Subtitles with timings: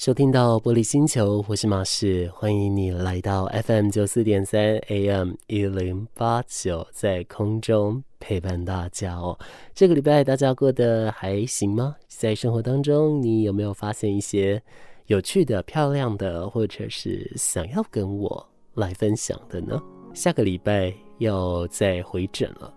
[0.00, 9.38] 收听到玻璃星球，我是马士，欢迎你来到 FM 九四点三 AM 一零八九，在空中陪伴大家哦。
[9.74, 11.96] 这个礼拜大家过得还行吗？
[12.08, 14.62] 在生活当中，你有没有发现一些
[15.04, 19.78] 有趣的、漂亮的，或者是想要跟我来分享的呢？
[20.14, 22.72] 下个礼拜要再回诊了。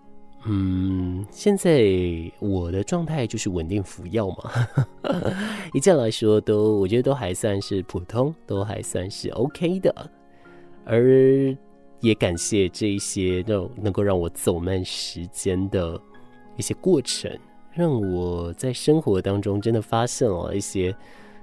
[0.46, 1.82] 嗯，现在
[2.38, 4.50] 我的状态就是稳定服药嘛，
[5.72, 10.10] 一切来说都我觉得都还算是普通，都还算是 OK 的，
[10.84, 11.56] 而
[12.00, 15.98] 也感谢这一些能能够让我走慢时间的
[16.58, 17.30] 一些过程，
[17.72, 20.94] 让我在生活当中真的发现了一些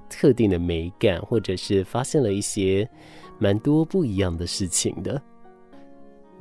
[0.08, 2.88] 特定的美感，或者是发现了一些
[3.40, 5.20] 蛮多不一样的事情的。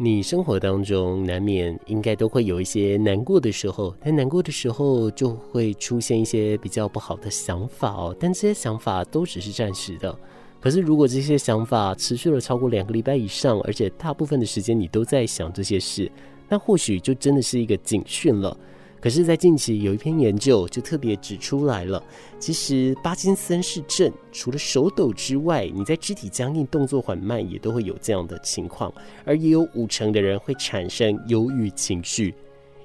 [0.02, 8.16] 你生活当中难免应该都会有一些难过的时候，但难过的时候就会出现一些比较不好的想法哦。
[8.18, 10.18] 但这些想法都只是暂时的。
[10.58, 16.10] 可是如果这些想法持续了超过两个礼拜以上，而且大部分的时间你都在想这些事，
[16.48, 18.56] 那或许就真的是一个警讯了。
[19.00, 22.02] 可是，在近期有一篇研究就特别指出来了，
[22.38, 28.92] 其实帕金森氏症除了手抖之外，你在肢体僵硬、动作缓慢也都会有这样的情况，
[29.24, 32.34] 而也有五成的人会产生忧郁情绪。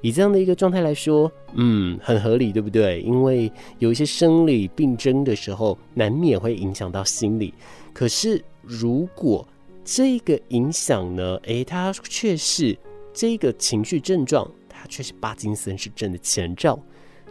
[0.02, 3.02] 以这样的一个状态来说，嗯，很合理，对不对？
[3.02, 7.54] 因为有一些生理病症的时候，难免会影响到心理。
[7.92, 9.46] 可是，如果
[9.84, 12.78] 这个影响呢，诶，它却是
[13.14, 14.50] 这个情绪症状。
[14.88, 16.80] 却是帕金森氏症的前兆，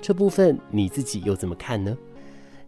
[0.01, 1.97] 这部分你自己又怎么看呢？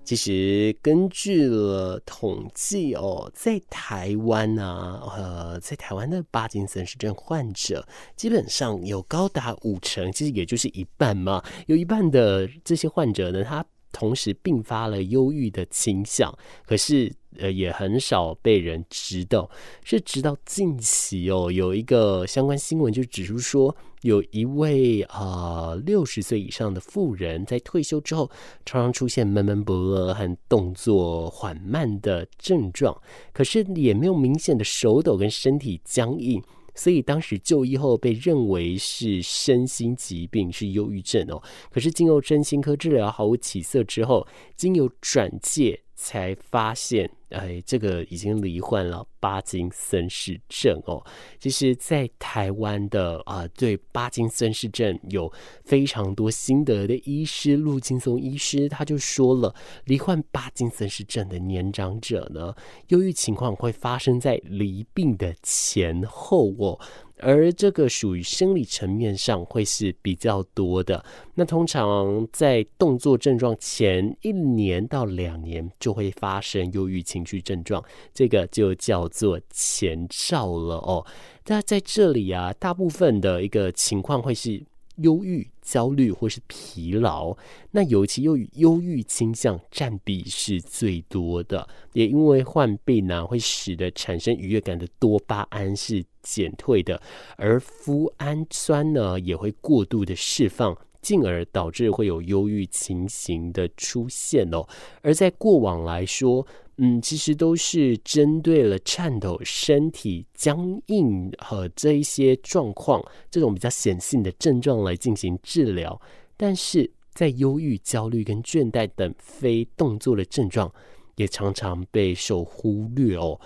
[0.05, 17.13] 其实根据了统计哦，在台湾啊，呃，在台湾的帕金森氏症患者，基本上有高达五成，其实也就是一半嘛，有一半的这些患者呢，他同时并发了忧郁的倾向，可是。
[17.39, 19.51] 呃，也很少被人知道，
[19.85, 28.31] 是直到近期哦，有一个相关新闻就指出说，有一位啊六十岁以上的妇人在退休之后，
[28.65, 32.97] 常常出现闷闷不乐和动作缓慢的症状，
[33.33, 36.41] 可是也没有明显的手抖跟身体僵硬，
[36.75, 41.43] 所以当时就医后被认为是身心疾病，是忧郁症哦。
[41.71, 45.83] 可是经由身心科治疗毫无起色之后，经由转介。
[45.97, 51.03] 才发现，哎，这个已经罹患了帕金森氏症哦。
[51.41, 55.33] 其实，在台湾的啊、呃，对帕金森氏症有
[55.65, 59.55] 非常多心得的医师陆金松医师，他就说了，
[59.87, 62.55] 罹患帕金森氏症的年长者呢，
[62.89, 66.79] 忧郁情况会发生在罹病的前后哦。
[67.19, 71.05] 而这个属于生理层面上会是比较多的，
[71.35, 77.83] 那通常在动作症状前一年到两年就会发生忧郁情绪症状，
[78.13, 81.07] 这个就叫做前兆了哦。
[81.47, 84.65] 那在这里啊，大部分的一个情况会是。
[84.97, 87.37] 忧郁、焦虑或是疲劳，
[87.71, 97.01] 那尤其由于忧郁倾向占比是最多的，也因为患病呢、啊，会使得产生愉悦感的多巴胺是减退的，
[97.37, 104.67] 而麸胺酸呢也会过度的释放，进而导致会有忧郁情形的出现哦。
[105.03, 106.47] 而在过往来说，
[106.79, 115.99] 嗯，其实都是针对了颤抖、身体僵硬和这一些状况，这种比较显性的症状来进行治疗。
[116.37, 120.71] 但是在忧郁、焦虑跟倦怠等非动作的症状，
[121.15, 123.41] 也常常被受忽略哦。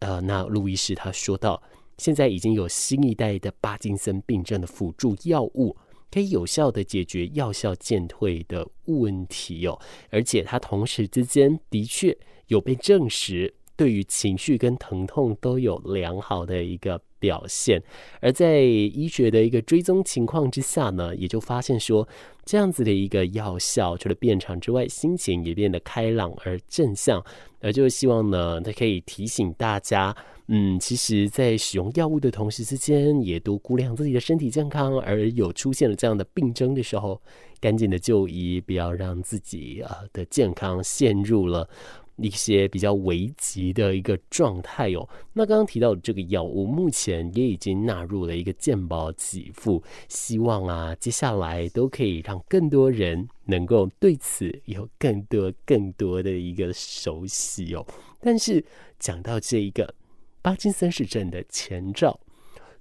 [0.00, 1.62] 呃，那路易斯他说到，
[1.98, 5.76] 现在已经有新一代的帕金森病症的辅助药物，
[6.10, 9.80] 可以有效的解决药效渐退的问题哦。
[10.10, 12.18] 而且它同时之间的确。
[12.48, 17.82] 有被证实，对于情绪跟疼痛都有良好的一个表现，
[18.20, 22.06] 而在医学的一个追踪情况之下呢，也就发现说，
[22.44, 27.24] 这样子的一个药效除了变长之外，心情也变得开朗而正向，
[27.60, 30.14] 而就希望呢，它可以提醒大家，
[30.48, 37.20] 嗯，其实，在使用药物的同时之间，也多估量自己的身体健康，而有出现了这样的病症的时候，
[37.58, 41.66] 赶紧的就医，不要让自己啊的健康陷入了。
[42.16, 45.08] 一些比较危急的一个状态哦。
[45.32, 57.86] 那刚刚提到的这个药物，目前也已经纳入了一个健保给付，希望啊，接下来都可以让更多人能够对此有更多更多的一个熟悉哦。
[58.20, 58.64] 但是
[58.98, 59.94] 讲到这一个
[60.42, 62.20] 帕金森氏症的前兆，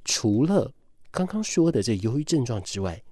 [0.06, 0.71] 除了
[1.12, 3.03] 刚刚说的这忧郁症状之外，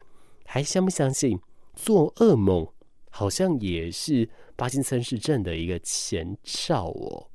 [0.46, 1.40] 还相不相信
[1.74, 2.68] 做噩梦
[3.12, 7.28] 好像也是巴金森氏症的一个前兆哦。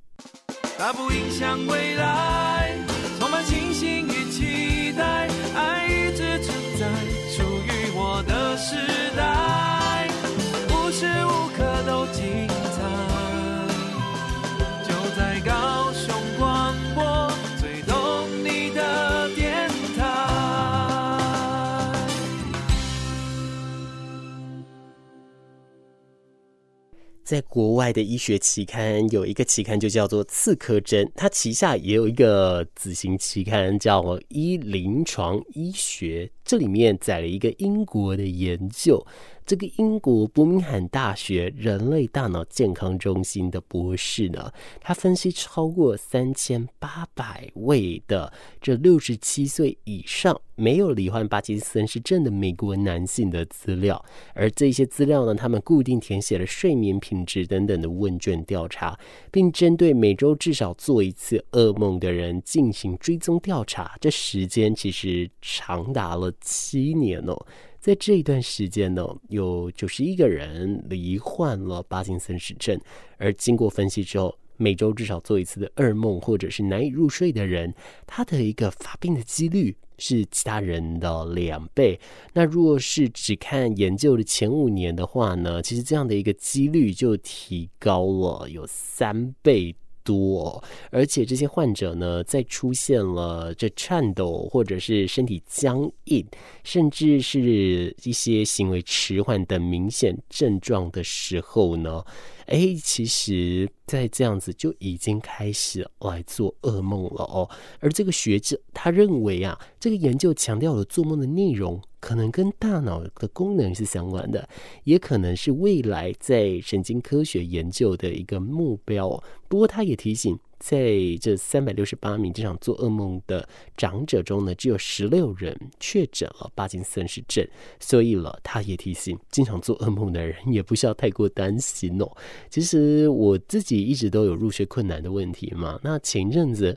[27.27, 39.05] 在国外的医学期刊有一个期刊就叫做《刺客针》，它旗下也有一个子型期刊叫《医临床医学》，这里面载了一个英国的研究。
[39.45, 54.05] 这个英国伯明翰大学人类大脑健康中心的博士呢，他分析超过三千八百位的这六十七岁以上没有罹患帕金森氏症的美国男性的资料，
[54.35, 58.99] 而这些资料呢，他们固定填写了睡眠品质等等的问卷调查，
[59.31, 67.47] 并针对每周至少做一次噩梦的人进行追踪调查，这时间其实长达了七年哦。
[67.79, 72.81] 在这一段时间呢，有九十一个人罹患了帕金森氏症，
[73.17, 77.73] 而经过分析之后，每周至少做一次的噩梦或者是难以入睡的人，
[78.07, 82.01] 他的一个发病的几率是其他人的两倍。
[82.33, 89.77] 那如果是只看研究的前五年的话呢，其实这样的一个几率就提高了有三倍。
[90.07, 96.25] 多，而且这些患者呢，在出现了这颤抖或者是身体僵硬，
[96.63, 102.05] 甚至是一些行为迟缓等明显症状的时候呢，
[102.47, 107.51] 哎，其实，在这样子就已经开始来做噩梦了哦。
[107.81, 114.49] 而这个学者他认为啊，这个研究强调了做梦的内容，可能跟大脑的功能是相关的，
[114.85, 119.21] 也可能是未来在神经科学研究的一个目标。
[119.49, 120.39] 不过，他也提醒。
[120.59, 127.47] 在这三百六十八名经常做噩梦的长者中呢，只有十六人确诊了帕金森氏症，
[127.79, 132.11] 所以了，他也提醒经常做噩梦的人也不需要太过担心哦。
[132.49, 136.77] 其实我自己一直都有入睡困难的问题嘛，那前阵子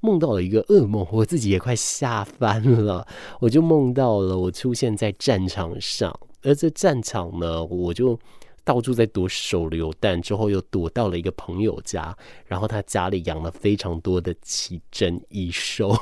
[0.00, 3.06] 梦到了一个噩梦，我自己也快吓翻了，
[3.40, 8.18] 我就梦到了我出现在战场上，而这战场呢，我就。
[8.64, 12.14] 到处在躲手榴弹，之后又躲到了一个朋友家，
[12.44, 15.96] 然后他家里养了非常多的奇珍异兽，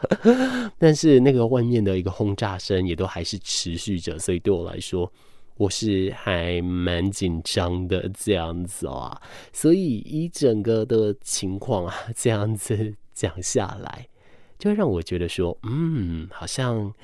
[0.76, 5.10] 但是那个外面的一个轰炸声也都还是持续着，所以对我来说，
[5.56, 9.18] 我是还蛮紧张的这样子啊。
[9.54, 14.06] 所以一整个的情况啊，这样子讲下来，
[14.60, 16.94] 就会让我觉得说，嗯，好像。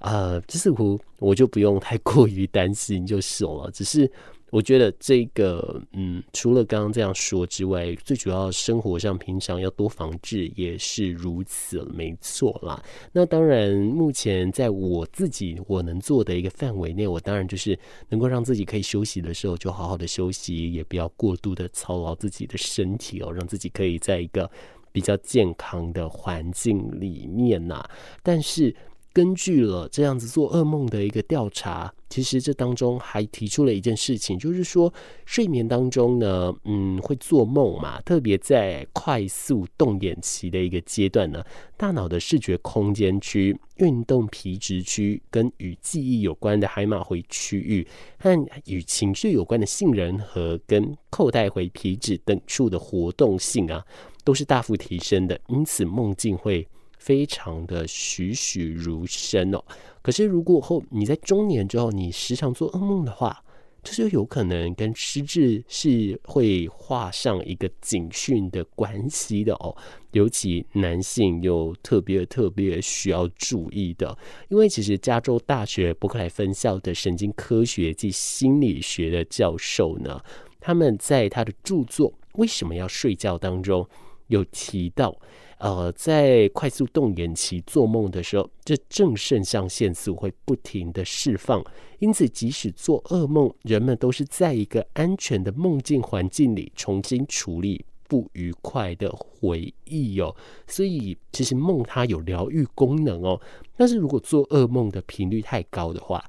[0.00, 3.70] 呃，这似乎我就不用太过于担心就是了。
[3.72, 4.10] 只是
[4.50, 12.84] 我觉得这个，嗯，除了刚刚这样说之外，最主要生活上平常要多防治也是如此，没错啦。
[13.12, 17.78] 那当然，目前在我自己我能做的一个范围内，我当然就是
[18.10, 24.50] 能够让自己可以休息的时候就好好的休息，也不要过度的操劳自己的身体哦，让自己可以在一个
[24.94, 27.90] 比较健康的环境里面呐、啊。
[28.22, 28.74] 但是。
[29.14, 34.92] 根据了这样子做噩梦的一个调查，其实这当中还提出了一件事情，就是说
[35.24, 41.44] 睡眠当中呢，嗯，会做梦嘛，特别在快速动眼期的一个阶段呢，
[41.76, 47.86] 大脑的视觉空间区、运动皮质区跟与记忆有关的海马回区域，
[48.18, 48.36] 和
[48.66, 53.86] 与情绪有关的杏仁核跟扣带回皮质等处的活动性啊，
[54.24, 56.66] 都是大幅提升的，因此梦境会。
[56.96, 59.62] 非常的栩栩如生哦。
[60.00, 63.44] 可是如果后你在中年之后，你时常做噩梦的话，
[63.82, 69.76] 这就有可能跟失智是会画上一个警讯的关系的哦。
[70.12, 74.16] 尤其男性又特别特别需要注意的，
[74.48, 80.18] 因为其实加州大学伯克莱分校的神经科学及心理学的教授呢，
[80.58, 83.86] 他们在他的著作《为什么要睡觉》当中
[84.28, 85.16] 有提到。
[85.58, 91.64] 呃，在快速动眼期做梦的时候，这正肾上腺素会不停的释放，
[92.00, 100.34] 因此即使做噩梦，人们都是在一个安全的梦境环境里重新处理不愉快的回忆哦。
[100.66, 103.40] 所以其实梦它有疗愈功能哦，
[103.74, 106.22] 但是如果做噩梦的频率太高的话，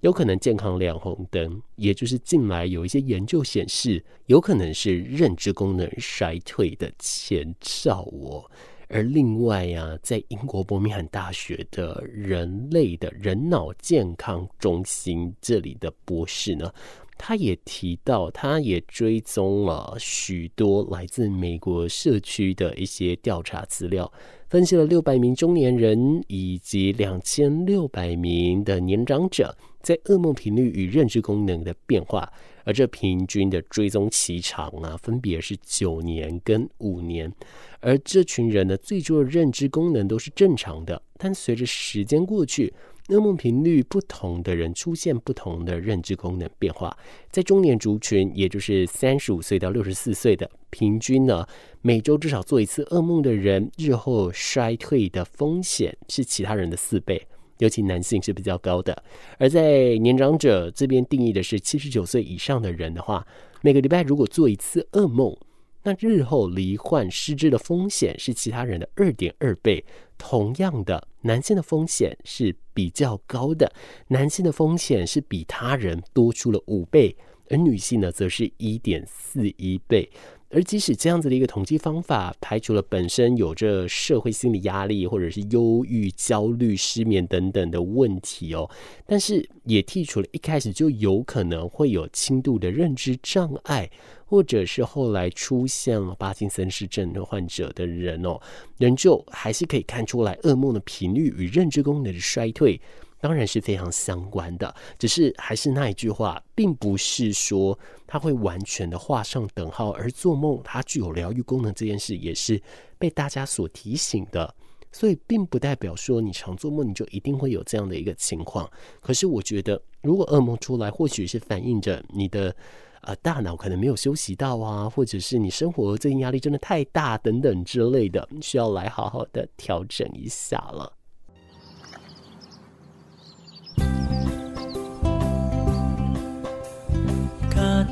[0.00, 8.50] 有可能健康亮红灯，也就是近来有一些研究显示，有可能是认知功能衰退的前兆哦。
[8.88, 16.72] 而另外呀、在英国伯明翰大学的人类的人脑健康中心这里的博士呢，
[17.16, 24.10] 他也提到，他也追踪了许多来自美国社区的一些调查资料，
[24.48, 32.30] 分析了六百名中年人以及两千六百名的年长者在噩梦频率与认知功能的变化，
[32.64, 37.32] 而这平均的追踪期长啊，分别是九年跟五年，
[37.80, 42.72] 而这群人呢，最初的认知功能都是正常的，但随着时间过去。
[43.08, 46.96] 噩梦频率不同的人出现不同的认知功能变化，
[47.28, 51.44] 在中年族群，也就是三十五岁到六十四岁的平均呢，
[51.82, 57.26] 每周至少做一次噩梦的人，日后衰退的风险是其他人的四倍，
[57.60, 59.02] 尤其男性是比较高的。
[59.38, 63.26] 而在年长者这边定义的是七十九岁以上的人的话，
[63.62, 65.34] 每个礼拜如果做一次噩梦，
[65.82, 69.82] 那日后罹患失智的风险是其他人的二点二倍。
[70.18, 73.72] 同样的，男性的风险是比较高的，
[74.08, 77.16] 男性的风险是比他人多出了五倍，
[77.48, 80.10] 而女性呢，则是一点四一倍。
[80.52, 88.68] 而即使这样子的一个统计方法排除了本身有着社会心理压力，或者是忧郁、焦虑、失眠等等的问题哦，
[89.06, 93.88] 但是也剔除了一开始就有可能会有轻度的认知障碍，
[94.26, 98.40] 或者是后来出现了帕金森氏症的患者的人哦，
[98.76, 102.80] 仍旧还是可以看出来噩梦的频率与认知功能的衰退。
[103.20, 109.90] 当然是非常相关的，只是还是那一句话，并不是说它会完全的画上等号。
[109.90, 112.60] 而做梦它具有疗愈功能这件事，也是
[112.98, 114.54] 被大家所提醒的，
[114.90, 118.68] 所以并不代表说你常做梦你就一定会有这样的一个情况。
[119.00, 122.54] 可是我觉得，如果噩梦出来，或许是反映着你的
[123.02, 130.90] 呃大脑可能没有休息到啊，或者是你生活最近压力真的太大等等之类的，需要来好好的调整一下了。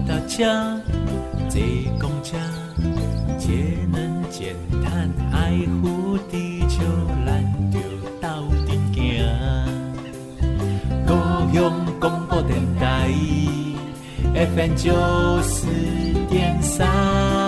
[0.07, 0.81] 大家
[1.49, 1.61] 坐
[1.99, 2.37] 公车，
[3.39, 4.55] 节能减
[4.85, 6.83] 碳，爱护地球，
[7.27, 7.79] 咱就
[8.21, 8.29] 斗
[8.67, 9.25] 阵行。
[11.07, 11.15] 高
[11.53, 13.11] 雄广播电台
[14.35, 15.67] ，FM 九四
[16.29, 17.48] 点三。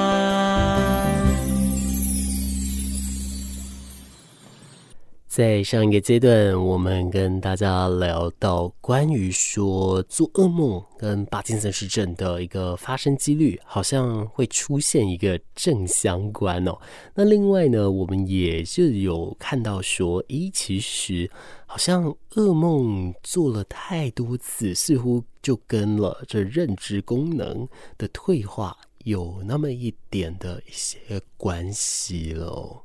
[5.30, 16.76] 在上一个阶段，我们跟大家聊到关于说做噩梦跟帕金森氏症的一个发生几率，好像会出现一个正相关哦。
[17.14, 21.30] 那另外呢，我们也是有看到说，诶，其实
[21.64, 30.99] 好像噩梦做了太多次，似乎就跟了这认知功能的退化有那么一点的一些
[31.37, 32.82] 关系喽。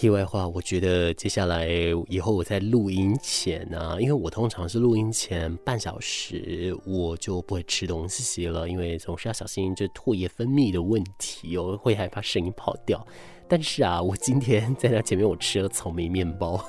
[0.00, 1.68] 题外话，我觉得接下来
[2.08, 13.06] 以后我在录音前呢、因为我通常是录音前半小时我就不会吃东西了，因为总是要小心这唾液分泌的问题哦，会害怕声音跑掉。
[13.46, 16.64] 但是啊，我今天在那前面我吃了草莓面包，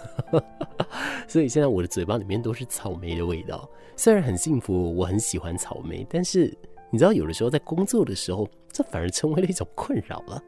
[1.25, 3.65] 所以现在我的嘴巴里面都是草莓的味道。
[3.95, 6.53] 虽然很幸福，我很喜欢草莓，但是
[6.89, 10.43] 你知道，有的时候在工作的时候，这反而成为了一种困扰了。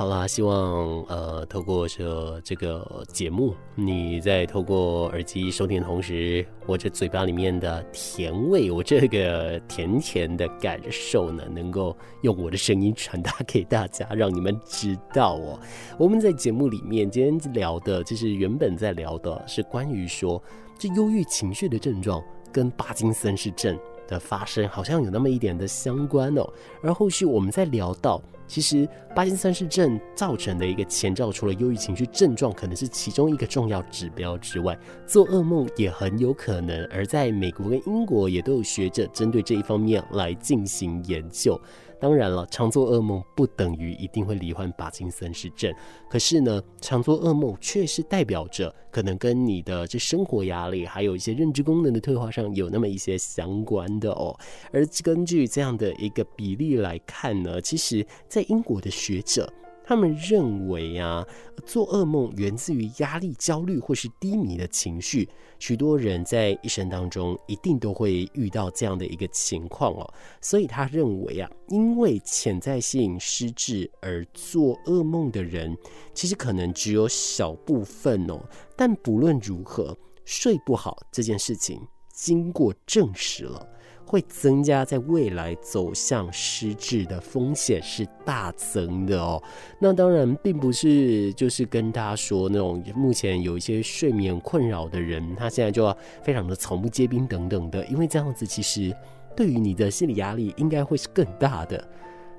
[0.00, 15.60] 好啦，希望呃，透过这这个节目，你在透过耳机收听的同时，我这嘴巴里面的甜味，我这个甜甜的感受呢，能够用我的声音传达给大家，让你们知道哦。
[15.98, 20.42] 我们在节目里面今天聊的，就是原本在聊的是关于说
[20.78, 23.78] 这忧郁情绪的症状跟帕金森氏症
[24.10, 26.46] 的发生，好像有那么一点的相关哦。
[26.82, 28.20] 而后续我们在聊到。
[28.46, 34.76] 其实，巴金森氏症造成的一个前兆，除了忧郁情绪症状可能是其中一个重要指标之外，
[35.06, 36.84] 做噩梦也很有可能。
[36.86, 41.56] 而在美国跟英国也都有学者针对这一方面来进行研究。
[42.00, 45.72] 当然了，常做噩梦不等于一定会罹患帕金森氏症。
[46.08, 54.34] 可是呢，常做噩梦却是代表着可能跟你的这生活压力，还有一些认知功能的退化上有那么一些相关的哦。
[54.72, 59.52] 而根据这样的一个比例来看呢，其实在英国的学者。
[59.90, 61.26] 他们认为啊，
[61.66, 65.28] 做噩梦源自于压力、焦虑或是低迷的情绪。
[65.58, 70.08] 许多人在一生当中一定都会遇到这样的一个情况哦。
[70.40, 75.76] 所以他认为啊，因为潜在性失智而做噩梦的人，
[76.14, 78.40] 其实可能只有小部分哦。
[78.76, 83.68] 但不论如何，睡不好这件事情经过证实了。
[84.04, 89.42] 会增加在未来走向失智的风险是大增的哦。
[89.78, 98.94] 那当然并不是就是跟大家说那种目前有一些睡眠困扰的人，他现在就非常的草木皆兵等等的，因为这样子其实
[99.36, 101.88] 对于你的心理压力应该会是更大的。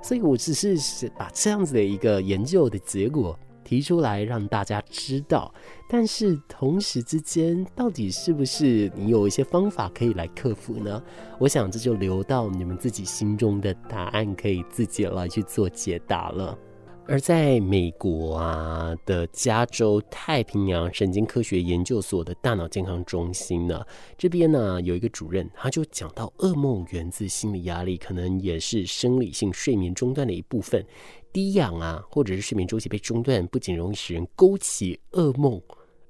[0.04, 0.76] 所以我只是
[1.16, 3.40] 把这样子的一个研究的结果
[3.72, 5.50] 提出来让大家知道，
[5.88, 11.02] 但是同时之间，到底是不是你有一些方法可以来克服呢？
[11.40, 16.58] 我想这就留到你们自己心中的答案，可以自己来去做解答了。
[17.08, 23.82] 而在美国啊的加州太平洋神经科学研究所的大脑健康中心呢，
[24.18, 30.86] 这边呢有一个主任，他就讲到，噩梦源自心理压力，可能也是生理性睡眠中断的一部分。
[31.34, 35.62] 低氧啊，或者是睡眠周期被中断，不仅容易使人勾起噩梦。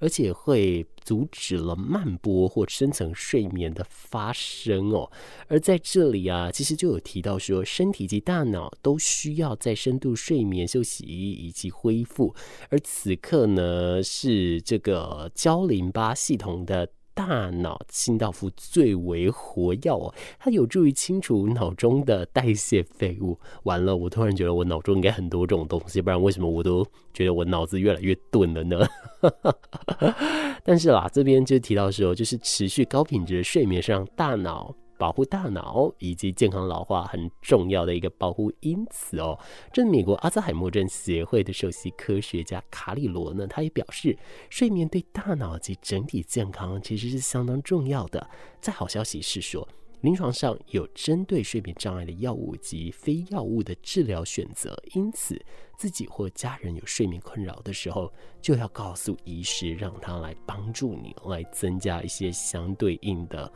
[0.03, 5.07] 而且会阻止了慢波或深层睡眠的发生哦。
[5.47, 12.33] 而在这里啊，其实就有提到说，身体及大脑都需要在深度睡眠休息以及恢复。
[12.71, 16.89] 而此刻呢，是这个胶淋巴系统的。
[17.13, 23.37] 大脑清道夫最为活跃哦，它有助于清除脑中的代谢废物。
[23.63, 28.87] 完了，我突然觉得我脑中应该很多这种东西，不然为什么我都觉得我脑子越来越钝了呢？
[30.63, 34.73] 但是啦，这边就提到说，就是持续高品质的睡眠是让大脑。
[35.01, 39.35] 保护大脑以及健康老化很重要的一个保护因子哦。
[39.73, 44.15] 这美国阿兹海默症协会的首席科学家卡里罗呢，他也表示，
[44.51, 48.29] 睡眠对大脑及整体健康其实是相当重要的。
[48.59, 49.67] 再好消息是说，
[50.01, 55.43] 临床上有针对睡眠障碍的药物及非药物的治疗选择，因此
[55.79, 63.51] 自己或家人有睡眠困扰的时候，就要告诉医师，让他来帮助你，来增加一些相对应的。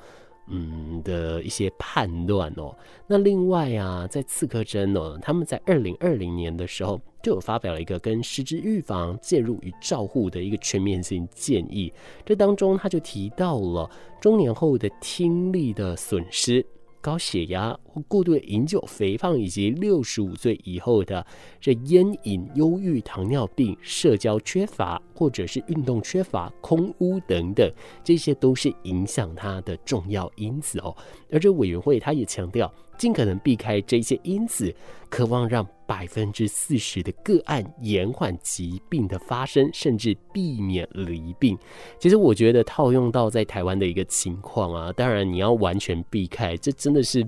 [0.48, 2.76] 嗯的一些判断哦，
[3.08, 11.92] 那另外啊，在刺客针哦，他们在二零二零年的时候就有发表了一个跟实质预防、介入与照护的一个全面性建议，
[12.26, 13.90] 这当中他就提到了
[14.22, 16.66] 中年后的听力的损失。
[17.06, 21.24] 高血压或过度饮酒、肥胖，以及六十五岁以后的
[21.62, 27.72] 这烟瘾、忧郁、糖尿病、社交缺乏，或者是运动缺乏、空屋等等，
[28.04, 30.98] 这些都是影响它的重要因子哦。
[31.30, 32.74] 而这委员会他也强调。
[32.98, 34.74] 尽可能避开这些因子，
[35.10, 41.58] 渴望让百分之四十的个案延缓疾病的发生，甚至避免罹病。
[42.00, 47.28] 其实我觉得套用到在台湾的一个情况啊，当然你要完全避开，这真的是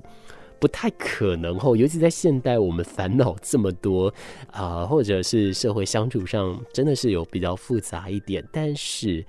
[0.58, 1.76] 不太可能哦。
[1.76, 4.12] 尤其在现代，我们烦恼这么多
[4.50, 8.46] 啊、或者是社会相处上真的是有比较复杂一点。
[8.52, 9.24] 但是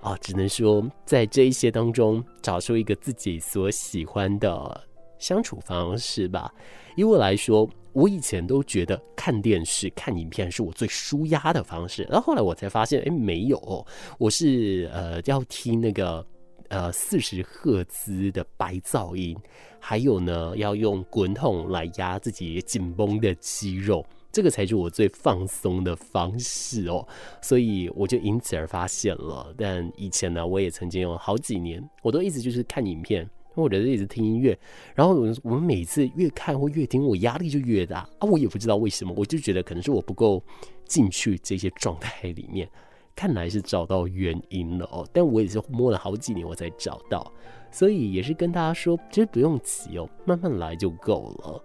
[0.00, 4.80] 啊、只能说在这一些当中找出一个自己所喜欢的。
[5.18, 6.52] 相处方式吧，
[6.96, 13.86] 以我来说，我以前都觉得看电视、看影片是我最舒压的方式，然后后来我才发现，哎，没有，
[14.18, 16.26] 我是呃要听那个
[16.68, 19.36] 呃四十赫兹的白噪音，
[19.78, 27.06] 还有呢要用滚筒来压自己紧绷的肌肉，这个才是我最放松的方式哦，
[27.42, 29.54] 所以我就因此而发现了。
[29.58, 33.28] 但以前呢，我也曾经有好几年，我都一直就是看影片。
[33.54, 34.58] 或者是一直听音乐，
[34.94, 38.26] 然后我们每次越看或越听，我压力就越大啊！
[38.26, 40.42] 我也不知道为什么，我就觉得可能是我不够
[40.86, 42.68] 进去这些状态里面。
[43.14, 47.30] 看来是找到原因了哦，但我也是摸了好几年我才找到，
[47.70, 51.64] 所以也是跟大家说，其实不用急哦，慢慢来就够了。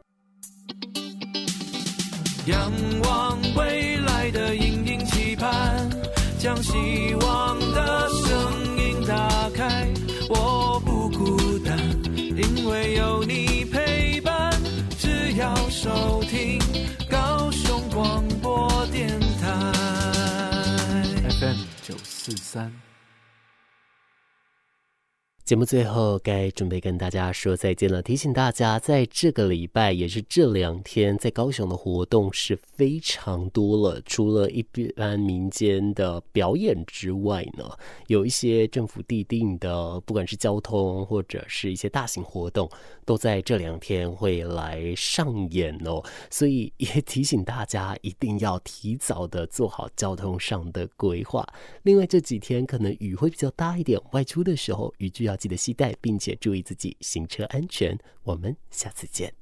[2.47, 2.71] 仰
[3.03, 5.89] 望未来的阴影期盼，
[6.37, 9.87] 将希望的声音打开，
[10.29, 10.76] 我，
[12.69, 14.51] 为有你陪伴。
[14.97, 16.59] 只要收听
[17.09, 19.07] 高雄广播电
[19.39, 19.71] 台
[21.39, 22.86] FM 九四三。
[25.47, 28.01] 节目最后该准备跟大家说再见了。
[28.01, 34.01] 提醒大家，在这个礼拜也是这两天，在高雄的活动是非常多了。
[34.01, 37.63] 除了一般民间的表演之外呢，
[38.07, 42.69] 有一些政府地定的，不管是交通或者是一些大型活动，
[43.05, 46.03] 都在这两天会来上演哦。
[46.29, 51.47] 所以也提醒大家，一定要提早的做好交通上的规划。
[51.83, 55.36] 另外这几天可能雨会比较大一点，外出的时候雨具要。
[55.37, 57.97] 记得携带，并且注意自己行车安全。
[58.23, 59.37] 我们下次见。